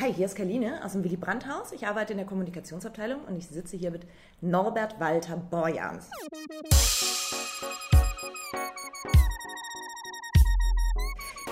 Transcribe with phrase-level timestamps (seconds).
[0.00, 1.72] Hi, hier ist Karline aus dem Willy Brandt Haus.
[1.72, 4.06] Ich arbeite in der Kommunikationsabteilung und ich sitze hier mit
[4.40, 6.08] Norbert Walter Borjans.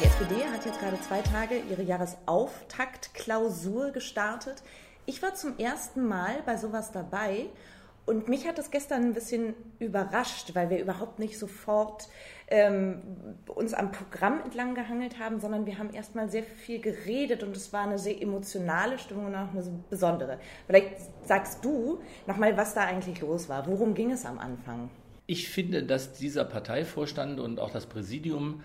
[0.00, 4.62] Die SPD hat jetzt gerade zwei Tage ihre Jahresauftaktklausur gestartet.
[5.04, 7.50] Ich war zum ersten Mal bei sowas dabei
[8.08, 12.08] und mich hat das gestern ein bisschen überrascht, weil wir überhaupt nicht sofort
[12.48, 13.02] ähm,
[13.54, 17.72] uns am Programm entlang gehangelt haben, sondern wir haben erstmal sehr viel geredet und es
[17.72, 20.38] war eine sehr emotionale Stimmung und auch eine besondere.
[20.66, 23.66] Vielleicht sagst du nochmal, was da eigentlich los war.
[23.66, 24.88] Worum ging es am Anfang?
[25.26, 28.62] Ich finde, dass dieser Parteivorstand und auch das Präsidium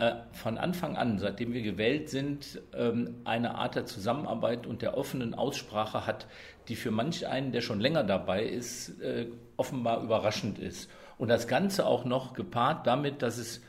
[0.00, 4.96] äh, von Anfang an, seitdem wir gewählt sind, ähm, eine Art der Zusammenarbeit und der
[4.96, 6.26] offenen Aussprache hat,
[6.68, 9.26] die für manch einen, der schon länger dabei ist, äh,
[9.58, 10.90] offenbar überraschend ist.
[11.18, 13.60] Und das Ganze auch noch gepaart damit, dass es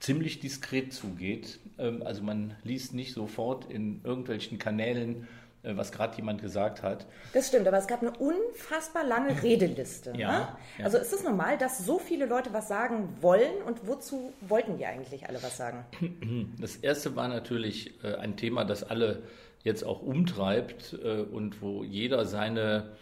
[0.00, 1.60] ziemlich diskret zugeht.
[1.78, 5.28] Ähm, also man liest nicht sofort in irgendwelchen Kanälen
[5.62, 7.06] was gerade jemand gesagt hat.
[7.32, 10.12] Das stimmt, aber es gab eine unfassbar lange Redeliste.
[10.16, 10.48] ja, ne?
[10.78, 14.78] ja, Also ist es normal, dass so viele Leute was sagen wollen und wozu wollten
[14.78, 15.84] die eigentlich alle was sagen?
[16.60, 19.22] Das erste war natürlich äh, ein Thema, das alle
[19.62, 22.92] jetzt auch umtreibt äh, und wo jeder seine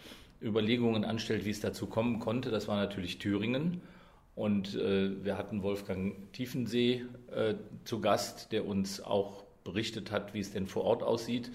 [0.41, 2.49] Überlegungen anstellt, wie es dazu kommen konnte.
[2.51, 3.81] Das war natürlich Thüringen.
[4.35, 7.03] Und wir hatten Wolfgang Tiefensee
[7.83, 11.51] zu Gast, der uns auch berichtet hat, wie es denn vor Ort aussieht.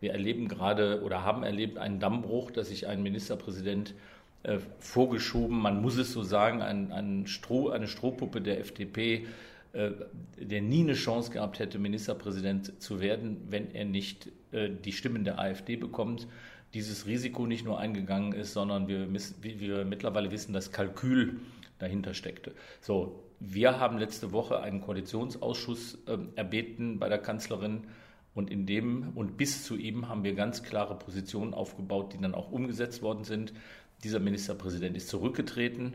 [0.00, 3.94] Wir erleben gerade oder haben erlebt einen Dammbruch, dass sich ein Ministerpräsident
[4.42, 9.26] äh, vorgeschoben, man muss es so sagen, ein, ein Stroh, eine Strohpuppe der FDP,
[9.72, 9.90] äh,
[10.38, 15.24] der nie eine Chance gehabt hätte, Ministerpräsident zu werden, wenn er nicht äh, die Stimmen
[15.24, 16.28] der AfD bekommt,
[16.74, 19.08] dieses Risiko nicht nur eingegangen ist, sondern wir,
[19.40, 21.40] wie wir mittlerweile wissen, das Kalkül
[21.78, 22.52] dahinter steckte.
[22.80, 27.84] So, wir haben letzte Woche einen Koalitionsausschuss äh, erbeten bei der Kanzlerin,
[28.34, 32.34] und in dem und bis zu ihm haben wir ganz klare Positionen aufgebaut, die dann
[32.34, 33.52] auch umgesetzt worden sind.
[34.02, 35.94] Dieser Ministerpräsident ist zurückgetreten.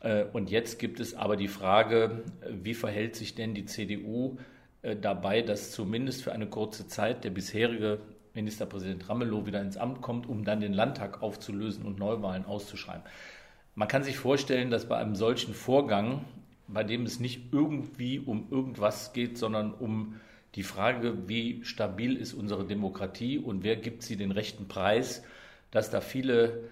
[0.00, 4.38] Äh, und jetzt gibt es aber die Frage, wie verhält sich denn die CDU
[4.82, 7.98] äh, dabei, dass zumindest für eine kurze Zeit der bisherige
[8.34, 13.02] Ministerpräsident Ramelow wieder ins Amt kommt, um dann den Landtag aufzulösen und Neuwahlen auszuschreiben.
[13.74, 16.24] Man kann sich vorstellen, dass bei einem solchen Vorgang,
[16.68, 20.16] bei dem es nicht irgendwie um irgendwas geht, sondern um
[20.56, 25.22] die Frage, wie stabil ist unsere Demokratie und wer gibt sie den rechten Preis,
[25.70, 26.64] dass da viele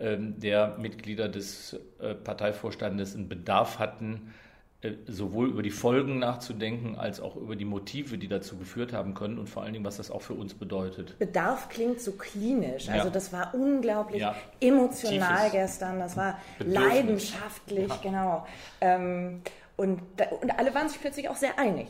[0.00, 4.34] ähm, der Mitglieder des äh, Parteivorstandes einen Bedarf hatten,
[4.80, 9.14] äh, sowohl über die Folgen nachzudenken, als auch über die Motive, die dazu geführt haben
[9.14, 11.16] können und vor allen Dingen, was das auch für uns bedeutet.
[11.20, 12.88] Bedarf klingt so klinisch.
[12.88, 13.10] Also ja.
[13.10, 14.34] das war unglaublich ja.
[14.60, 17.98] emotional Tiefes gestern, das war leidenschaftlich, ja.
[18.02, 18.46] genau.
[18.80, 19.42] Ähm,
[19.76, 20.00] und,
[20.40, 21.86] und alle waren sich plötzlich auch sehr einig.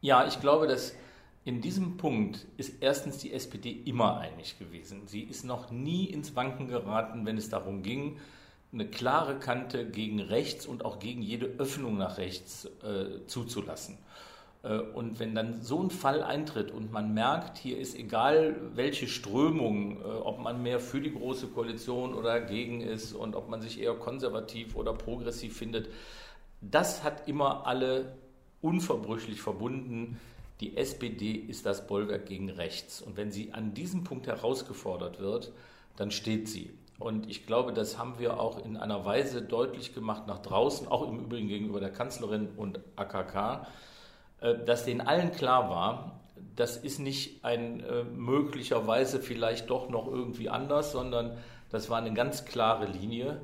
[0.00, 0.94] Ja, ich glaube, dass
[1.44, 5.06] in diesem Punkt ist erstens die SPD immer einig gewesen.
[5.06, 8.18] Sie ist noch nie ins Wanken geraten, wenn es darum ging,
[8.72, 13.98] eine klare Kante gegen rechts und auch gegen jede Öffnung nach rechts äh, zuzulassen.
[14.62, 19.08] Äh, und wenn dann so ein Fall eintritt und man merkt, hier ist egal, welche
[19.08, 23.60] Strömung, äh, ob man mehr für die Große Koalition oder dagegen ist und ob man
[23.60, 25.88] sich eher konservativ oder progressiv findet,
[26.60, 28.12] das hat immer alle
[28.62, 30.20] unverbrüchlich verbunden.
[30.60, 33.00] Die SPD ist das Bollwerk gegen rechts.
[33.00, 35.52] Und wenn sie an diesem Punkt herausgefordert wird,
[35.96, 36.70] dann steht sie.
[36.98, 41.08] Und ich glaube, das haben wir auch in einer Weise deutlich gemacht nach draußen, auch
[41.08, 43.66] im Übrigen gegenüber der Kanzlerin und AKK,
[44.40, 46.20] äh, dass denen allen klar war,
[46.56, 51.38] das ist nicht ein äh, möglicherweise vielleicht doch noch irgendwie anders, sondern
[51.70, 53.40] das war eine ganz klare Linie.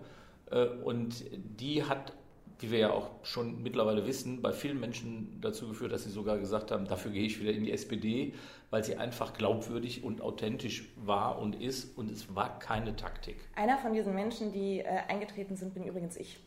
[0.50, 2.12] Äh, und die hat
[2.58, 6.38] wie wir ja auch schon mittlerweile wissen, bei vielen Menschen dazu geführt, dass sie sogar
[6.38, 8.34] gesagt haben, dafür gehe ich wieder in die SPD,
[8.70, 13.36] weil sie einfach glaubwürdig und authentisch war und ist und es war keine Taktik.
[13.54, 16.38] Einer von diesen Menschen, die äh, eingetreten sind, bin übrigens ich.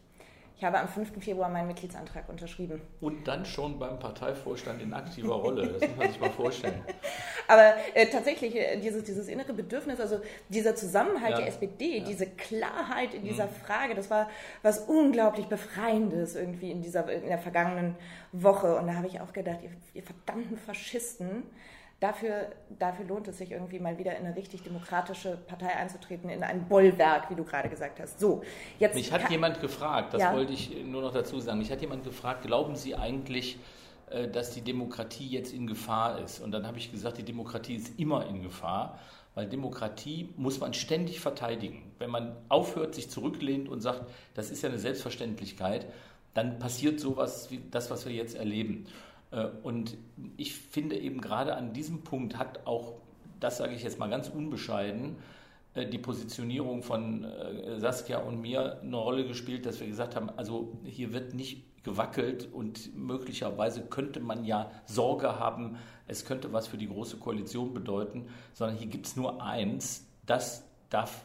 [0.59, 1.23] Ich habe am 5.
[1.23, 2.81] Februar meinen Mitgliedsantrag unterschrieben.
[2.99, 5.69] Und dann schon beim Parteivorstand in aktiver Rolle.
[5.69, 6.83] Das muss man sich mal vorstellen.
[7.47, 10.19] Aber äh, tatsächlich, äh, dieses, dieses innere Bedürfnis, also
[10.49, 11.37] dieser Zusammenhalt ja.
[11.37, 12.03] der SPD, ja.
[12.03, 13.51] diese Klarheit in dieser mhm.
[13.51, 14.29] Frage, das war
[14.61, 17.95] was unglaublich Befreiendes irgendwie in, dieser, in der vergangenen
[18.33, 18.75] Woche.
[18.75, 21.43] Und da habe ich auch gedacht, ihr, ihr verdammten Faschisten,
[21.99, 22.47] dafür,
[22.77, 26.67] dafür lohnt es sich irgendwie mal wieder in eine richtig demokratische Partei einzutreten, in ein
[26.67, 28.19] Bollwerk, wie du gerade gesagt hast.
[28.19, 28.41] So,
[28.79, 30.33] jetzt Mich hat jemand gefragt, das ja.
[30.33, 33.57] wollte ich nur noch dazu sagen, mich hat jemand gefragt, glauben Sie eigentlich,
[34.09, 36.39] äh, dass die Demokratie jetzt in Gefahr ist?
[36.39, 38.99] Und dann habe ich gesagt, die Demokratie ist immer in Gefahr,
[39.35, 41.91] weil Demokratie muss man ständig verteidigen.
[41.99, 45.85] Wenn man aufhört, sich zurücklehnt und sagt, das ist ja eine Selbstverständlichkeit,
[46.33, 48.85] dann passiert sowas wie das, was wir jetzt erleben.
[49.31, 49.97] Äh, und
[50.37, 52.95] ich finde eben gerade an diesem Punkt hat auch
[53.39, 55.15] das sage ich jetzt mal ganz unbescheiden,
[55.73, 60.29] äh, die Positionierung von äh, Saskia und mir eine Rolle gespielt, dass wir gesagt haben,
[60.29, 65.77] also hier wird nicht gewackelt und möglicherweise könnte man ja Sorge haben,
[66.07, 70.65] es könnte was für die große Koalition bedeuten, sondern hier gibt es nur eins, das
[70.89, 71.23] darf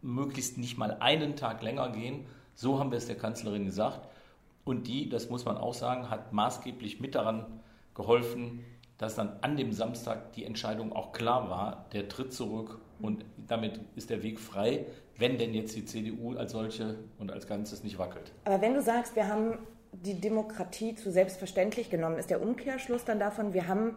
[0.00, 2.24] möglichst nicht mal einen Tag länger gehen.
[2.54, 4.08] So haben wir es der Kanzlerin gesagt.
[4.70, 7.44] Und die, das muss man auch sagen, hat maßgeblich mit daran
[7.92, 8.64] geholfen,
[8.98, 13.80] dass dann an dem Samstag die Entscheidung auch klar war, der tritt zurück und damit
[13.96, 14.86] ist der Weg frei,
[15.18, 18.30] wenn denn jetzt die CDU als solche und als Ganzes nicht wackelt.
[18.44, 19.58] Aber wenn du sagst, wir haben
[19.90, 23.96] die Demokratie zu selbstverständlich genommen, ist der Umkehrschluss dann davon, wir haben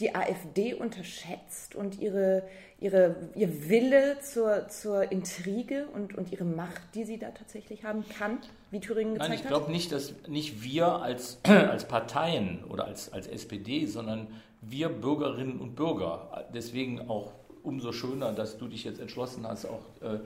[0.00, 2.44] die AfD unterschätzt und ihre,
[2.80, 8.04] ihre, ihr Wille zur, zur Intrige und, und ihre Macht, die sie da tatsächlich haben
[8.16, 8.38] kann,
[8.70, 13.12] wie Thüringen gezeigt Nein, ich glaube nicht, dass nicht wir als, als Parteien oder als,
[13.12, 14.28] als SPD, sondern
[14.60, 19.82] wir Bürgerinnen und Bürger, deswegen auch umso schöner, dass du dich jetzt entschlossen hast, auch
[20.00, 20.20] äh,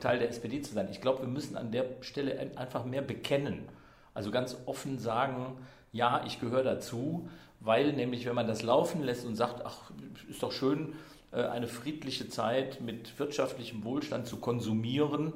[0.00, 0.88] Teil der SPD zu sein.
[0.90, 3.68] Ich glaube, wir müssen an der Stelle einfach mehr bekennen.
[4.14, 5.56] Also ganz offen sagen,
[5.92, 7.28] ja, ich gehöre dazu,
[7.60, 9.90] weil nämlich, wenn man das laufen lässt und sagt, ach,
[10.28, 10.94] ist doch schön,
[11.32, 15.32] äh, eine friedliche Zeit mit wirtschaftlichem Wohlstand zu konsumieren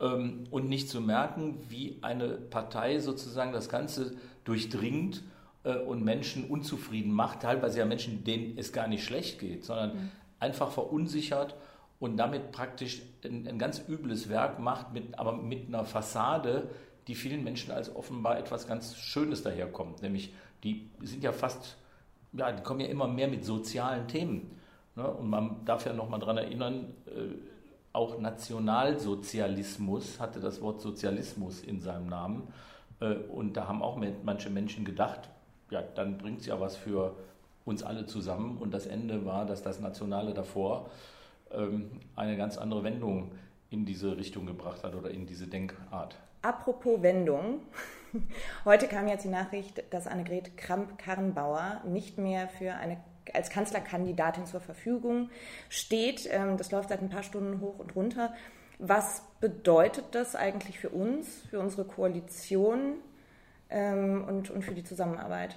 [0.00, 5.22] ähm, und nicht zu merken, wie eine Partei sozusagen das Ganze durchdringt
[5.64, 9.94] äh, und Menschen unzufrieden macht, teilweise ja Menschen, denen es gar nicht schlecht geht, sondern
[9.94, 10.10] mhm.
[10.40, 11.54] einfach verunsichert
[12.00, 16.68] und damit praktisch ein, ein, ganz übles Werk macht, mit, aber mit einer Fassade,
[17.06, 21.76] die vielen Menschen als offenbar etwas ganz Schönes daherkommt, nämlich die sind ja fast,
[22.32, 24.50] ja, die kommen ja immer mehr mit sozialen Themen.
[24.96, 25.06] Ne?
[25.06, 27.34] Und man darf ja nochmal daran erinnern, äh,
[27.92, 32.48] auch Nationalsozialismus hatte das Wort Sozialismus in seinem Namen.
[33.00, 35.28] Äh, und da haben auch manche Menschen gedacht,
[35.70, 37.14] ja, dann bringt es ja was für
[37.64, 38.58] uns alle zusammen.
[38.58, 40.90] Und das Ende war, dass das Nationale davor
[41.50, 43.32] ähm, eine ganz andere Wendung
[43.72, 46.16] in diese Richtung gebracht hat oder in diese Denkart.
[46.42, 47.60] Apropos Wendung.
[48.64, 52.98] Heute kam jetzt die Nachricht, dass Annegret Kramp-Karrenbauer nicht mehr für eine
[53.32, 55.30] als Kanzlerkandidatin zur Verfügung
[55.68, 56.28] steht.
[56.30, 58.34] Ähm, das läuft seit ein paar Stunden hoch und runter.
[58.78, 62.94] Was bedeutet das eigentlich für uns, für unsere Koalition
[63.70, 65.56] ähm, und, und für die Zusammenarbeit?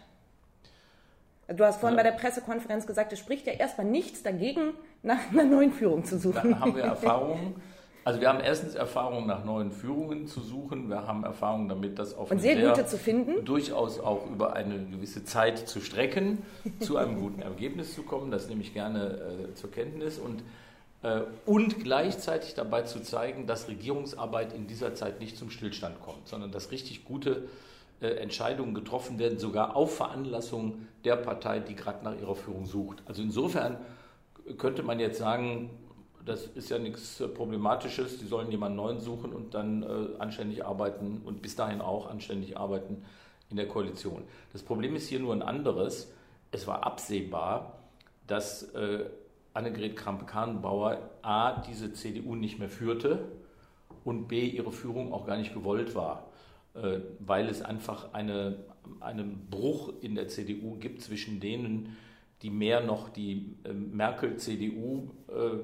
[1.47, 2.03] Du hast vorhin ja.
[2.03, 6.19] bei der Pressekonferenz gesagt, es spricht ja erstmal nichts dagegen, nach einer neuen Führung zu
[6.19, 6.51] suchen.
[6.51, 7.56] Da haben wir Erfahrungen
[8.05, 10.89] also wir haben erstens Erfahrung nach neuen Führungen zu suchen.
[10.89, 13.43] Wir haben Erfahrung damit, das auf und sehr, sehr gute zu finden.
[13.43, 16.43] durchaus auch über eine gewisse Zeit zu strecken,
[16.79, 18.29] zu einem guten Ergebnis zu kommen.
[18.29, 20.43] Das nehme ich gerne äh, zur Kenntnis und
[21.01, 26.27] äh, und gleichzeitig dabei zu zeigen, dass Regierungsarbeit in dieser Zeit nicht zum Stillstand kommt,
[26.27, 27.47] sondern dass richtig gute
[28.01, 33.01] äh, Entscheidungen getroffen werden, sogar auf Veranlassung der Partei, die gerade nach ihrer Führung sucht.
[33.07, 33.77] Also insofern
[34.59, 35.71] könnte man jetzt sagen,
[36.25, 38.18] das ist ja nichts äh, Problematisches.
[38.19, 42.57] Die sollen jemanden neuen suchen und dann äh, anständig arbeiten und bis dahin auch anständig
[42.57, 43.04] arbeiten
[43.50, 44.24] in der Koalition.
[44.51, 46.12] Das Problem ist hier nur ein anderes.
[46.51, 47.80] Es war absehbar,
[48.27, 49.06] dass äh,
[49.54, 53.19] Annegret Kramp-Karrenbauer A, diese CDU nicht mehr führte
[54.04, 56.31] und B, ihre Führung auch gar nicht gewollt war,
[56.74, 58.66] äh, weil es einfach eine,
[59.00, 61.95] einen Bruch in der CDU gibt zwischen denen,
[62.42, 65.60] die mehr noch die äh, Merkel-CDU äh,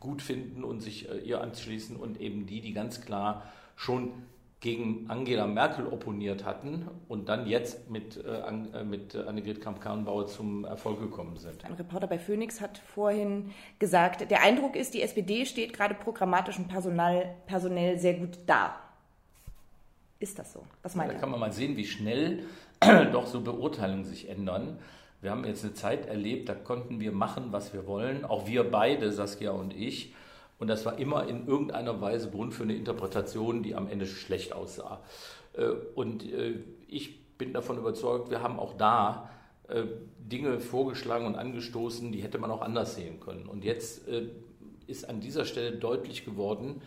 [0.00, 3.44] gut finden und sich äh, ihr anschließen und eben die, die ganz klar
[3.76, 4.12] schon
[4.60, 10.64] gegen Angela Merkel opponiert hatten und dann jetzt mit, äh, äh mit Annegret Kramp-Karrenbauer zum
[10.64, 11.64] Erfolg gekommen sind.
[11.64, 16.58] Ein Reporter bei Phoenix hat vorhin gesagt, der Eindruck ist, die SPD steht gerade programmatisch
[16.58, 18.76] und personal, personell sehr gut da.
[20.18, 20.64] Ist das so?
[20.82, 22.44] Was meint ja, Da kann man mal sehen, wie schnell
[23.12, 24.78] doch so Beurteilungen sich ändern.
[25.26, 28.62] Wir haben jetzt eine Zeit erlebt, da konnten wir machen, was wir wollen, auch wir
[28.70, 30.14] beide, Saskia und ich.
[30.60, 34.52] Und das war immer in irgendeiner Weise Grund für eine Interpretation, die am Ende schlecht
[34.52, 35.02] aussah.
[35.54, 39.28] Äh, und äh, ich bin davon überzeugt, wir haben auch da
[39.66, 39.86] äh,
[40.20, 43.46] Dinge vorgeschlagen und angestoßen, die hätte man auch anders sehen können.
[43.46, 44.06] Und jetzt
[44.86, 46.82] ist an dieser Stelle deutlich geworden,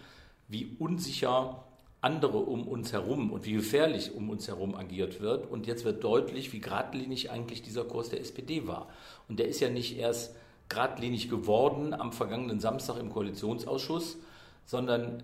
[0.48, 1.66] wie unsicher
[2.02, 5.50] andere um uns herum und wie gefährlich um uns herum agiert wird.
[5.50, 8.88] Und jetzt wird deutlich, wie geradlinig eigentlich dieser Kurs der SPD war.
[9.28, 10.36] Und der ist ja nicht erst
[10.70, 14.18] geradlinig geworden am vergangenen Samstag im Koalitionsausschuss,
[14.66, 15.24] sondern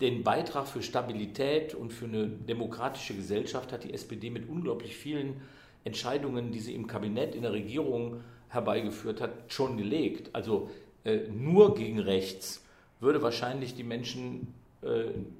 [0.00, 5.40] den Beitrag für Stabilität und für eine demokratische Gesellschaft hat die SPD mit unglaublich vielen
[5.84, 10.30] Entscheidungen, die sie im Kabinett, in der Regierung herbeigeführt hat, schon gelegt.
[10.32, 10.70] Also
[11.04, 12.64] äh, nur gegen rechts
[13.00, 14.54] würde wahrscheinlich die Menschen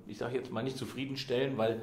[0.07, 1.83] ich sage jetzt mal nicht zufriedenstellen, weil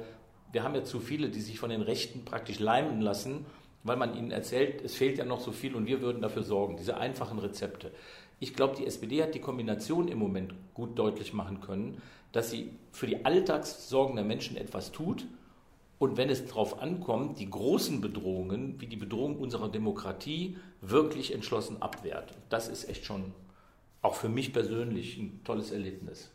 [0.50, 3.46] wir haben ja zu viele, die sich von den Rechten praktisch leimen lassen
[3.84, 6.76] weil man ihnen erzählt, es fehlt ja noch so viel und wir würden dafür sorgen,
[6.76, 7.90] diese einfachen Rezepte.
[8.38, 12.00] Ich glaube, die SPD hat die Kombination im Moment gut deutlich machen können,
[12.32, 15.26] dass sie für die Alltagssorgen der Menschen etwas tut
[15.98, 21.80] und wenn es darauf ankommt, die großen Bedrohungen, wie die Bedrohung unserer Demokratie, wirklich entschlossen
[21.80, 22.34] abwehrt.
[22.48, 23.32] Das ist echt schon
[24.00, 26.32] auch für mich persönlich ein tolles Erlebnis.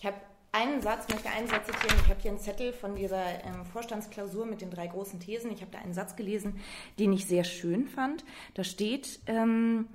[0.00, 0.16] Ich habe
[0.52, 1.94] einen Satz, möchte einen Satz zitieren.
[2.02, 5.52] Ich habe hier einen Zettel von dieser ähm, Vorstandsklausur mit den drei großen Thesen.
[5.52, 6.58] Ich habe da einen Satz gelesen,
[6.98, 8.24] den ich sehr schön fand.
[8.54, 9.88] Da steht, ähm,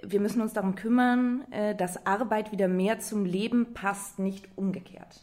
[0.00, 5.20] wir müssen uns darum kümmern, äh, dass Arbeit wieder mehr zum Leben passt, nicht umgekehrt.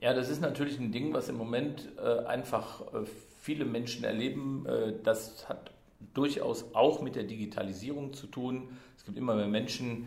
[0.00, 3.04] Ja, das ist natürlich ein Ding, was im Moment äh, einfach äh,
[3.42, 4.64] viele Menschen erleben.
[4.64, 5.72] Äh, das hat
[6.14, 8.70] durchaus auch mit der Digitalisierung zu tun.
[8.96, 10.06] Es gibt immer mehr Menschen,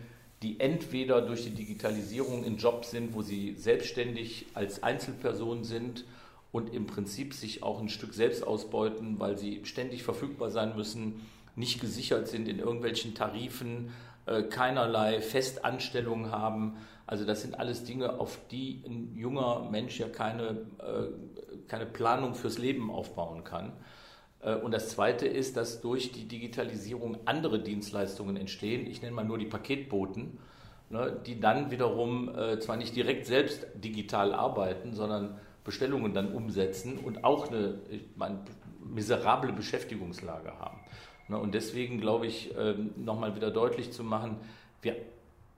[0.58, 6.04] entweder durch die Digitalisierung in Jobs sind, wo sie selbstständig als Einzelperson sind
[6.52, 11.20] und im Prinzip sich auch ein Stück selbst ausbeuten, weil sie ständig verfügbar sein müssen,
[11.56, 13.92] nicht gesichert sind in irgendwelchen Tarifen,
[14.26, 16.76] äh, keinerlei Festanstellungen haben.
[17.06, 22.34] Also das sind alles Dinge, auf die ein junger Mensch ja keine, äh, keine Planung
[22.34, 23.72] fürs Leben aufbauen kann.
[24.42, 28.86] Äh, und das Zweite ist, dass durch die Digitalisierung andere Dienstleistungen entstehen.
[28.86, 30.38] Ich nenne mal nur die Paketboten,
[30.90, 36.98] ne, die dann wiederum äh, zwar nicht direkt selbst digital arbeiten, sondern Bestellungen dann umsetzen
[36.98, 37.80] und auch eine
[38.16, 38.40] meine,
[38.82, 40.80] miserable Beschäftigungslage haben.
[41.28, 44.36] Ne, und deswegen glaube ich, ähm, nochmal wieder deutlich zu machen,
[44.82, 44.96] wir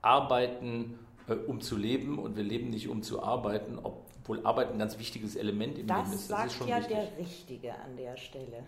[0.01, 4.71] arbeiten, äh, um zu leben und wir leben nicht, um zu arbeiten, ob obwohl Arbeit
[4.71, 6.31] ein ganz wichtiges Element im das Leben ist.
[6.31, 6.95] Das sagt ist schon ja wichtig.
[6.95, 8.63] der Richtige an der Stelle.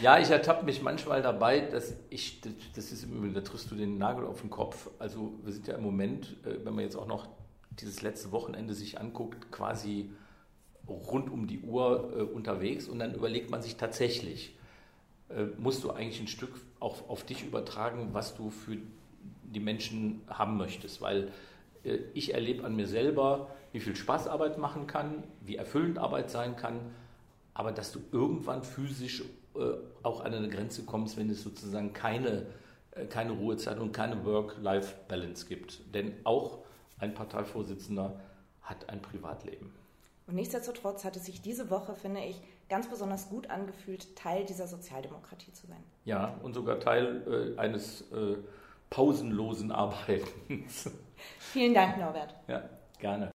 [0.00, 2.40] ja, ich ertappe mich manchmal dabei, dass ich,
[2.74, 4.90] das ist immer, da triffst du den Nagel auf den Kopf.
[4.98, 7.28] Also wir sind ja im Moment, äh, wenn man jetzt auch noch
[7.70, 10.10] dieses letzte Wochenende sich anguckt, quasi
[10.88, 14.56] rund um die Uhr äh, unterwegs und dann überlegt man sich tatsächlich,
[15.28, 18.76] äh, musst du eigentlich ein Stück auch auf dich übertragen, was du für
[19.44, 21.30] die Menschen haben möchtest, weil
[22.14, 26.56] ich erlebe an mir selber, wie viel Spaß Arbeit machen kann, wie erfüllend Arbeit sein
[26.56, 26.80] kann,
[27.54, 29.22] aber dass du irgendwann physisch
[29.54, 32.46] äh, auch an eine Grenze kommst, wenn es sozusagen keine,
[32.92, 35.94] äh, keine Ruhezeit und keine Work-Life-Balance gibt.
[35.94, 36.58] Denn auch
[36.98, 38.18] ein Parteivorsitzender
[38.62, 39.72] hat ein Privatleben.
[40.26, 44.66] Und nichtsdestotrotz hat es sich diese Woche, finde ich, ganz besonders gut angefühlt, Teil dieser
[44.66, 45.82] Sozialdemokratie zu sein.
[46.04, 48.36] Ja, und sogar Teil äh, eines äh,
[48.90, 50.90] pausenlosen Arbeitens.
[51.38, 52.34] Vielen Dank, Norbert.
[52.48, 52.62] Ja,
[52.98, 53.32] gerne.